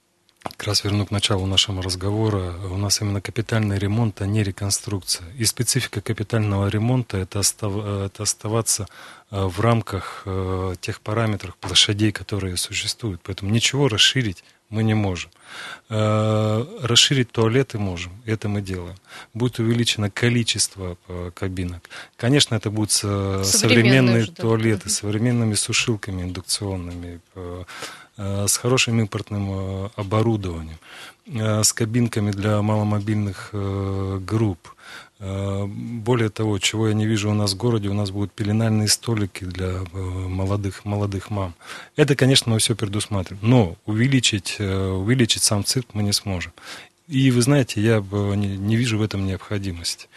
[0.44, 5.26] как раз верну к началу нашего разговора, у нас именно капитальный ремонт, а не реконструкция.
[5.38, 8.87] И специфика капитального ремонта это, остав, это оставаться
[9.30, 13.20] э, в рамках э, тех параметров площадей, которые существуют.
[13.24, 15.30] Поэтому ничего расширить мы не можем.
[15.88, 18.96] Э, расширить туалеты можем, это мы делаем.
[19.33, 20.96] Будет увеличено количество
[21.35, 21.88] кабинок.
[22.16, 27.20] Конечно, это будут современные, туалеты, с современными сушилками индукционными,
[28.16, 30.79] с хорошим импортным э, оборудованием,
[31.27, 34.74] э, с кабинками для маломобильных групп.
[35.20, 39.44] Более того, чего я не вижу у нас в городе, у нас будут пеленальные столики
[39.44, 41.55] для молодых, молодых мам.
[41.96, 43.48] Это, конечно, мы все предусматриваем.
[43.48, 46.53] Но увеличить, увеличить сам цирк мы не сможем.
[47.09, 50.09] И вы знаете, я не вижу в этом необходимости.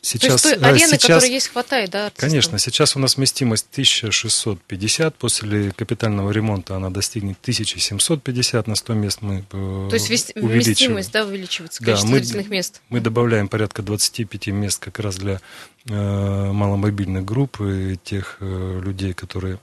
[0.00, 2.06] Сейчас, То есть той арены, сейчас, которой есть, хватает, да?
[2.06, 2.28] Артистов?
[2.28, 9.18] Конечно, сейчас у нас вместимость 1650, после капитального ремонта она достигнет 1750 на 100 мест
[9.22, 12.80] мы То есть вместимость, да, увеличивается, количество да, мы, мест?
[12.90, 15.40] Мы добавляем порядка 25 мест как раз для
[15.88, 19.58] э, маломобильных групп и тех э, людей, которые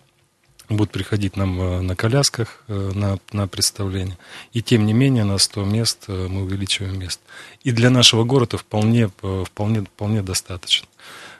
[0.70, 4.18] будут приходить нам э, на колясках э, на, на представление.
[4.54, 7.20] И тем не менее на 100 мест э, мы увеличиваем мест.
[7.64, 9.10] И для нашего города вполне,
[9.46, 10.88] вполне, вполне достаточно.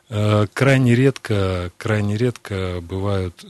[0.08, 3.44] Крайне редко, крайне редко бывают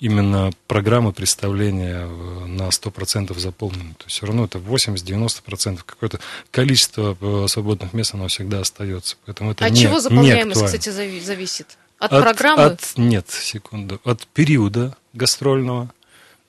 [0.00, 2.08] именно программы представления
[2.46, 3.94] на 100% заполнены.
[3.94, 5.80] То есть все равно это 80-90%.
[5.86, 6.18] Какое-то
[6.50, 9.16] количество свободных мест, оно всегда остается.
[9.26, 11.78] Поэтому это От не, чего заполняемость, кстати, зависит?
[11.98, 12.62] От, от программы?
[12.62, 14.00] От, нет, секунду.
[14.04, 15.90] От периода гастрольного,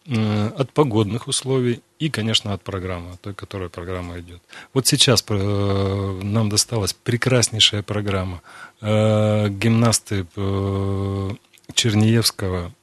[0.06, 4.42] э, от погодных условий и, конечно, от программы, той, которая программа идет.
[4.74, 8.42] Вот сейчас э, нам досталась прекраснейшая программа.
[8.82, 11.30] Э, гимнасты э,
[11.74, 12.74] Черниевского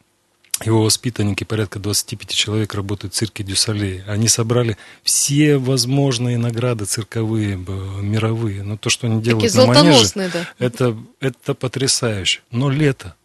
[0.62, 4.02] его воспитанники, порядка 25 человек, работают в цирке Дюсалей.
[4.06, 8.62] Они собрали все возможные награды цирковые, мировые.
[8.62, 10.48] Но то, что они делают Такие на манеже, да.
[10.58, 12.40] это, это потрясающе.
[12.50, 13.16] Но лето,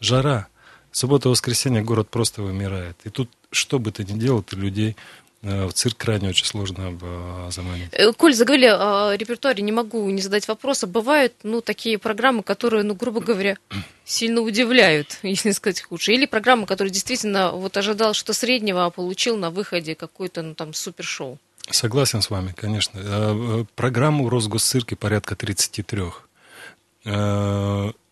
[0.00, 0.48] жара,
[0.92, 2.96] суббота-воскресенье город просто вымирает.
[3.04, 4.96] И тут, что бы ты ни делал, ты людей
[5.42, 7.88] в цирк крайне очень сложно э, заманить.
[7.92, 10.88] Э, Коль, заговорили о репертуаре, не могу не задать вопроса.
[10.88, 13.56] Бывают, ну, такие программы, которые, ну, грубо говоря,
[14.04, 16.14] сильно удивляют, если сказать хуже.
[16.14, 20.74] Или программы, которые действительно вот ожидал что среднего, а получил на выходе какое-то, ну, там,
[20.74, 21.38] супершоу.
[21.70, 23.66] Согласен с вами, конечно.
[23.76, 26.04] Программу в Росгосцирке порядка 33.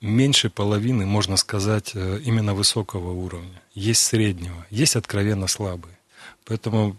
[0.03, 3.63] Меньше половины, можно сказать, именно высокого уровня.
[3.75, 5.97] Есть среднего, есть откровенно слабые.
[6.45, 6.97] Поэтому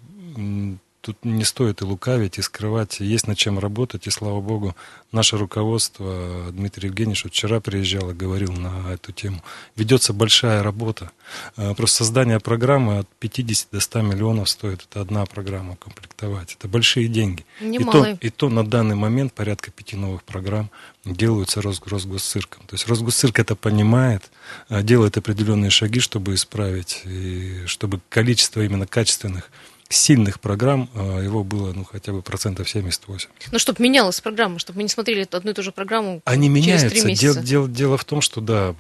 [1.08, 3.00] тут не стоит и лукавить, и скрывать.
[3.00, 4.76] Есть над чем работать, и слава богу,
[5.14, 9.42] наше руководство, Дмитрий Евгеньевич вчера приезжал и говорил на эту тему.
[9.78, 11.12] Ведется большая работа.
[11.56, 14.86] А, просто создание программы от 50 до 100 миллионов стоит.
[14.90, 16.58] Это одна программа комплектовать.
[16.60, 17.46] Это большие деньги.
[17.62, 20.70] И то, и то на данный момент порядка пяти новых программ
[21.06, 22.68] делаются Росгосцирком.
[22.68, 24.30] То есть Росгосцирк это понимает,
[24.68, 29.50] а, делает определенные шаги, чтобы исправить, и чтобы количество именно качественных
[29.90, 33.30] сильных программ а, его было ну, хотя бы процентов 78.
[33.52, 36.66] Ну, чтобы менялась программа, чтобы мы не смотрели одну и ту же программу Они через
[36.66, 36.90] меняются.
[36.90, 37.34] три месяца.
[37.34, 38.76] Дело, дело, дело в том, что да,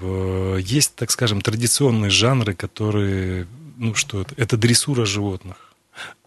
[0.59, 5.67] есть, так скажем, традиционные жанры, которые, ну что это, это дрессура животных.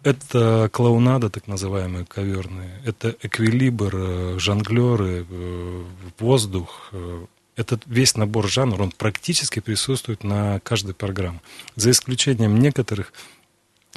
[0.03, 2.81] Это клоунада, так называемые коверные.
[2.83, 5.83] Это эквилибр, э, жонглеры, э,
[6.19, 6.89] воздух.
[6.91, 11.41] Э, этот весь набор жанров, он практически присутствует на каждой программе.
[11.75, 13.13] За исключением некоторых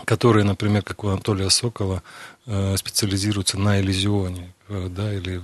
[0.04, 2.02] которые, например, как у Анатолия Сокола,
[2.46, 5.40] э, специализируются на иллюзионе, э, да, или,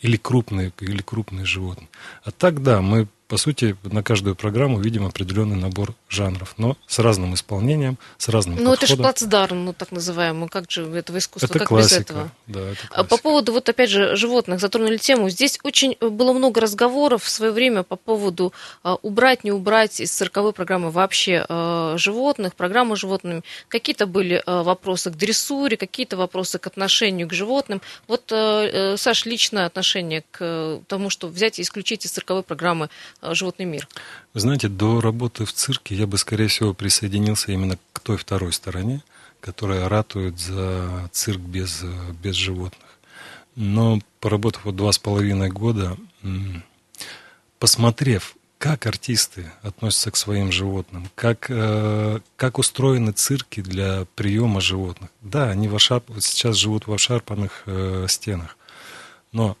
[0.00, 1.88] или, крупные, или крупные животные.
[2.24, 6.98] А так, да, мы по сути, на каждую программу видим определенный набор жанров, но с
[6.98, 11.46] разным исполнением, с разным Ну, это же плацдарм, ну, так называемый, как же этого искусства,
[11.46, 12.30] это как классика, без этого?
[12.46, 16.60] Да, это а По поводу, вот опять же, животных, затронули тему, здесь очень было много
[16.60, 21.94] разговоров в свое время по поводу а, убрать, не убрать из цирковой программы вообще а,
[21.96, 23.40] животных, программы животными.
[23.68, 27.80] Какие-то были а, вопросы к дрессуре, какие-то вопросы к отношению к животным.
[28.08, 32.90] Вот, а, Саш, личное отношение к тому, что взять и исключить из цирковой программы
[33.21, 33.88] Э, животный мир?
[34.34, 39.02] Знаете, до работы в цирке я бы, скорее всего, присоединился именно к той второй стороне,
[39.40, 41.84] которая ратует за цирк без,
[42.22, 42.98] без животных.
[43.54, 45.96] Но поработав вот два с половиной года,
[47.58, 55.10] посмотрев, как артисты относятся к своим животным, как, э, как устроены цирки для приема животных.
[55.20, 56.04] Да, они в ошарп...
[56.20, 58.56] сейчас живут в обшарпанных э, стенах,
[59.32, 59.56] но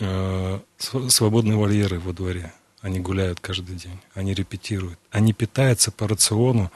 [0.00, 0.60] э,
[1.08, 6.70] свободные вольеры во дворе, они гуляют каждый день, они репетируют, они питаются по рациону,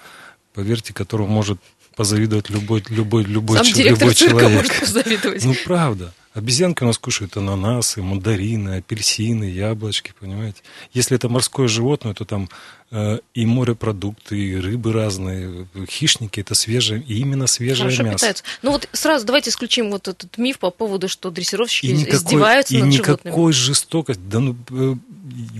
[0.52, 1.58] поверьте, которому может
[1.96, 4.50] позавидовать любой, любой, любой, Сам ч- любой человек.
[4.50, 5.44] может позавидовать.
[5.44, 6.12] Ну, правда.
[6.34, 10.62] Обезьянки у нас кушают ананасы, мандарины, апельсины, яблочки, понимаете.
[10.92, 12.48] Если это морское животное, то там
[12.90, 18.16] э, и морепродукты, и рыбы разные, хищники это свежее, и именно свежее Хорошо мясо.
[18.16, 18.44] питаются.
[18.62, 22.74] Ну вот сразу давайте исключим вот этот миф по поводу, что дрессировщики И никакой, издеваются
[22.74, 23.52] и над никакой животными.
[23.52, 24.22] жестокости.
[24.28, 24.94] Да ну, э,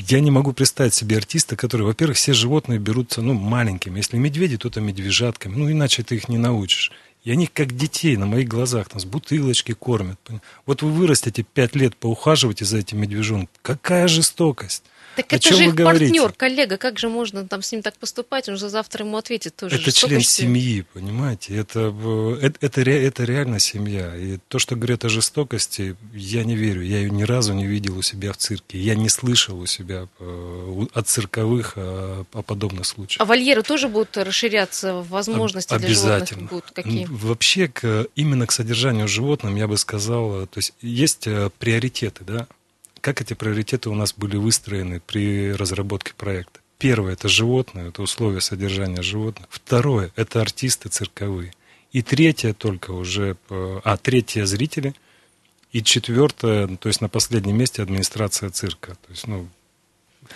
[0.08, 3.98] я не могу представить себе артиста, который, во-первых, все животные берутся ну, маленькими.
[3.98, 5.54] Если медведи, то это медвежатками.
[5.54, 6.90] Ну, иначе ты их не научишь.
[7.24, 10.20] И они как детей на моих глазах нас бутылочки кормят.
[10.66, 13.48] Вот вы вырастете пять лет, поухаживаете за этим медвежонком.
[13.62, 14.84] Какая жестокость?
[15.16, 16.07] Так О это чем же их говорите?
[16.07, 18.48] партнер, коллега, как же можно там с ним так поступать?
[18.48, 19.77] Он же завтра ему ответит тоже.
[19.77, 21.57] Это член семьи, понимаете?
[21.57, 24.16] Это, э, это, это, ре- это реально семья.
[24.16, 26.83] И то, что говорят о жестокости, я не верю.
[26.83, 28.79] Я ее ни разу не видел у себя в цирке.
[28.79, 33.20] Я не слышал у себя э, от цирковых о, о подобных случаях.
[33.20, 36.40] А вольеры тоже будут расширяться, возможности для Обязательно.
[36.48, 37.07] животных будут какие?
[37.11, 42.46] Вообще, к, именно к содержанию животным, я бы сказал, э, то есть есть приоритеты, да?
[43.04, 46.60] Как эти приоритеты у нас были выстроены при разработке проекта?
[46.78, 49.46] Первое– это животные, это условия содержания животных.
[49.50, 51.52] Второе– это артисты цирковые.
[51.92, 54.94] И третье только уже, э, а третье– зрители.
[55.70, 58.92] И четвертое, то есть на последнем месте администрация цирка.
[58.92, 59.48] То есть, ну,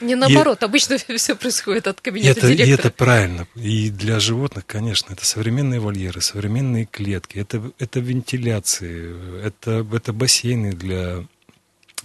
[0.03, 2.89] Не наоборот, обычно все происходит от и кабинета это, и директора.
[2.89, 3.49] это правильно.
[3.55, 10.75] И для животных, конечно, это современные вольеры, современные клетки, это, это вентиляции, это, это бассейны
[10.75, 11.25] для,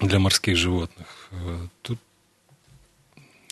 [0.08, 1.30] для морских животных.
[1.32, 2.00] Э, Тут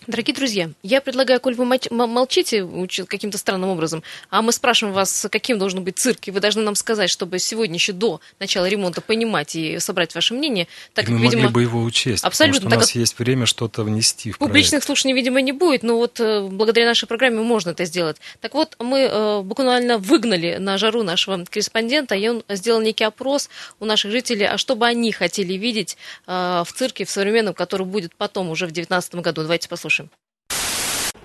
[0.07, 2.67] Дорогие друзья, я предлагаю, коль вы молчите
[3.05, 6.73] каким-то странным образом, а мы спрашиваем вас, каким должен быть цирк, и вы должны нам
[6.73, 10.67] сказать, чтобы сегодня еще до начала ремонта понимать и собрать ваше мнение.
[10.95, 13.45] Так и мы видимо, могли бы его учесть, абсолютно, потому что у нас есть время
[13.45, 14.85] что-то внести в Публичных проект.
[14.87, 18.17] слушаний, видимо, не будет, но вот э, благодаря нашей программе можно это сделать.
[18.39, 23.51] Так вот, мы э, буквально выгнали на жару нашего корреспондента, и он сделал некий опрос
[23.79, 27.85] у наших жителей, а что бы они хотели видеть э, в цирке, в современном, который
[27.85, 29.43] будет потом, уже в 2019 году.
[29.43, 30.09] Давайте послушаем послушаем.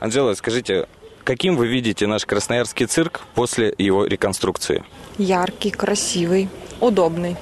[0.01, 0.87] Анжела, скажите,
[1.25, 4.85] каким вы видите наш красноярский цирк после его реконструкции?
[5.19, 6.49] Яркий, красивый,
[6.81, 7.37] удобный.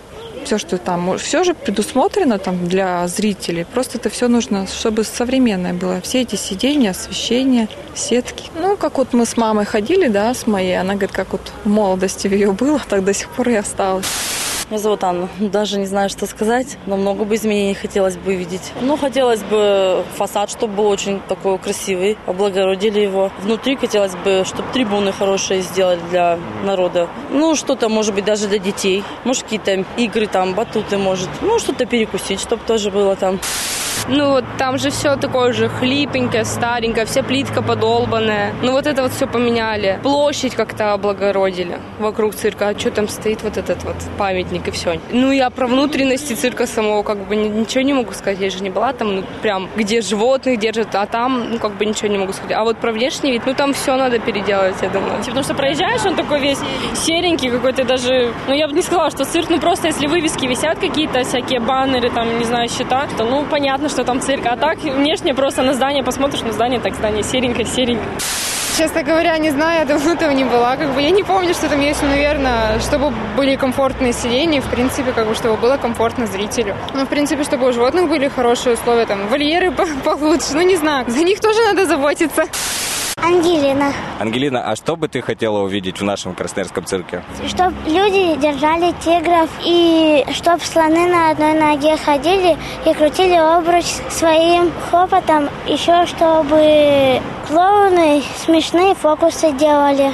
[0.44, 3.64] Все, что там, все же предусмотрено там для зрителей.
[3.64, 6.02] Просто это все нужно, чтобы современное было.
[6.02, 8.50] Все эти сиденья, освещение, сетки.
[8.54, 11.68] Ну, как вот мы с мамой ходили, да, с моей, она говорит, как вот в
[11.68, 14.06] молодости ее было, так до сих пор и осталось.
[14.70, 15.28] Меня зовут Анна.
[15.38, 18.72] Даже не знаю, что сказать, но много бы изменений хотелось бы видеть.
[18.80, 23.30] Ну, хотелось бы фасад, чтобы был очень такой красивый, облагородили его.
[23.42, 27.08] Внутри хотелось бы, чтобы трибуны хорошие сделали для народа.
[27.30, 29.04] Ну, что-то, может быть, даже для детей.
[29.24, 31.28] Может, какие-то игры там, батуты, может.
[31.42, 33.40] Ну, что-то перекусить, чтобы тоже было там.
[34.08, 38.52] Ну, там же все такое же хлипенькое, старенькое, вся плитка подолбанная.
[38.62, 39.98] Ну, вот это вот все поменяли.
[40.02, 42.68] Площадь как-то облагородили вокруг цирка.
[42.68, 45.00] А что там стоит вот этот вот памятник и все.
[45.10, 48.40] Ну, я про внутренности цирка самого как бы ничего не могу сказать.
[48.40, 51.86] Я же не была там, ну, прям, где животных держат, а там, ну, как бы
[51.86, 52.52] ничего не могу сказать.
[52.56, 55.18] А вот про внешний вид, ну, там все надо переделать, я думаю.
[55.24, 56.58] Потому что проезжаешь, он такой весь
[56.94, 58.32] серенький какой-то даже...
[58.48, 62.10] Ну, я бы не сказала, что цирк, ну, просто если вывески висят какие-то, всякие баннеры,
[62.10, 64.44] там, не знаю, счета, то, ну, понятно, что там цирк.
[64.46, 68.08] А так внешне просто на здание посмотришь, на здание так здание серенькое, серенькое.
[68.76, 70.76] Честно говоря, не знаю, я давно этого не была.
[70.76, 74.68] Как бы я не помню, что там есть, но, наверное, чтобы были комфортные сиденья, в
[74.68, 76.74] принципе, как бы, чтобы было комфортно зрителю.
[76.92, 79.70] Ну, в принципе, чтобы у животных были хорошие условия, там, вольеры
[80.04, 82.46] получше, ну, не знаю, за них тоже надо заботиться.
[83.24, 83.90] Ангелина.
[84.20, 87.22] Ангелина, а что бы ты хотела увидеть в нашем Красноярском цирке?
[87.48, 94.70] Чтоб люди держали тигров и чтоб слоны на одной ноге ходили и крутили обруч своим
[94.90, 95.48] хопотом.
[95.66, 100.12] Еще чтобы клоуны смешные фокусы делали.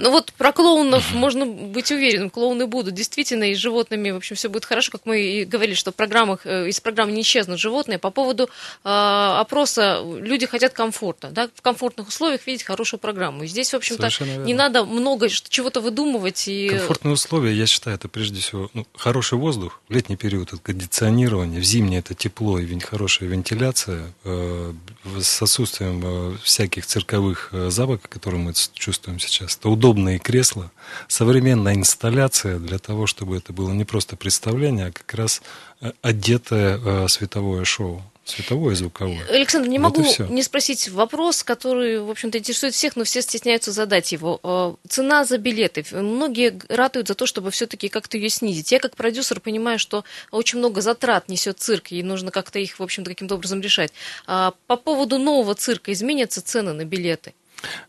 [0.00, 2.94] Ну вот про клоунов можно быть уверенным, клоуны будут.
[2.94, 5.94] Действительно, и с животными, в общем, все будет хорошо, как мы и говорили, что в
[5.94, 7.98] программах, э, из программ не исчезнут животные.
[7.98, 8.48] По поводу э,
[8.84, 13.44] опроса, люди хотят комфорта, да, в комфортных условиях видеть хорошую программу.
[13.44, 14.08] И здесь, в общем-то,
[14.44, 16.48] не надо много чего-то выдумывать.
[16.48, 16.70] И...
[16.70, 21.60] Комфортные условия, я считаю, это прежде всего ну, хороший воздух, в летний период это кондиционирование,
[21.60, 24.72] в зимний это тепло и хорошая вентиляция, э,
[25.20, 29.56] с отсутствием э, всяких цирковых э, запахов, которые мы чувствуем сейчас.
[29.56, 30.70] Это удобно удобные кресла,
[31.08, 35.42] современная инсталляция для того, чтобы это было не просто представление, а как раз
[35.80, 38.02] э, одетое э, световое шоу.
[38.24, 39.26] Световое и звуковое.
[39.28, 43.72] Александр, не вот могу не спросить вопрос, который, в общем-то, интересует всех, но все стесняются
[43.72, 44.38] задать его.
[44.44, 45.84] Э, цена за билеты.
[45.90, 48.70] Многие ратуют за то, чтобы все-таки как-то ее снизить.
[48.70, 52.82] Я как продюсер понимаю, что очень много затрат несет цирк, и нужно как-то их, в
[52.82, 53.92] общем-то, каким-то образом решать.
[54.26, 57.34] А по поводу нового цирка изменятся цены на билеты?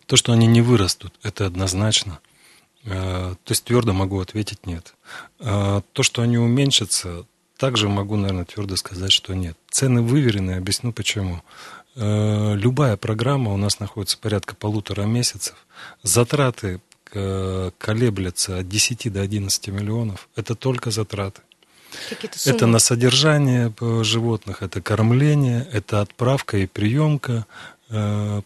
[0.06, 2.20] То, что они не вырастут, это однозначно.
[2.84, 4.94] Э, то есть твердо могу ответить нет.
[5.40, 7.26] Э, то, что они уменьшатся,
[7.58, 9.58] также могу, наверное, твердо сказать, что нет.
[9.70, 11.44] Цены выверены, объясню почему.
[11.96, 15.56] Э, любая программа у нас находится порядка полутора месяцев.
[16.04, 16.80] Затраты
[17.78, 20.30] колеблятся от 10 до 11 миллионов.
[20.38, 21.42] Это только затраты.
[22.46, 27.46] Это на содержание животных, это кормление, это отправка и приемка,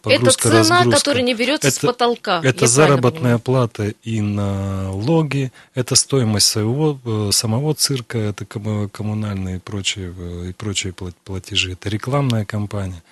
[0.02, 0.98] погрузка, это цена, разгрузка.
[0.98, 2.40] которая не берется это, с потолка.
[2.42, 10.12] Это заработная плата и налоги, это стоимость своего, э, самого цирка, это коммунальные и прочие,
[10.16, 10.92] э, и прочие
[11.24, 13.02] платежи, это рекламная кампания.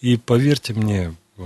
[0.00, 1.14] И поверьте мне,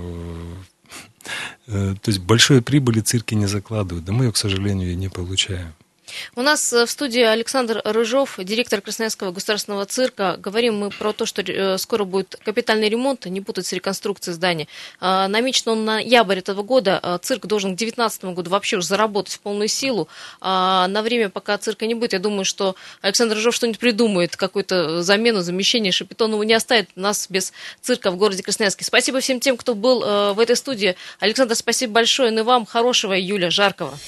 [1.66, 5.72] то есть большой прибыли цирки не закладывают, да мы ее, к сожалению, не получаем.
[6.36, 10.36] У нас э, в студии Александр Рыжов, директор Красноярского государственного цирка.
[10.38, 14.68] Говорим мы про то, что э, скоро будет капитальный ремонт, не путать с реконструкцией здания.
[15.00, 16.98] А, намечен он на ноябрь этого года.
[17.02, 20.08] А, цирк должен к 2019 году вообще уже заработать в полную силу.
[20.40, 25.02] А на время, пока цирка не будет, я думаю, что Александр Рыжов что-нибудь придумает, какую-то
[25.02, 28.84] замену, замещение Шапитонова не оставит нас без цирка в городе Красноярске.
[28.84, 30.96] Спасибо всем тем, кто был э, в этой студии.
[31.20, 32.30] Александр, спасибо большое.
[32.30, 33.98] Ну и вам хорошего июля, жаркого.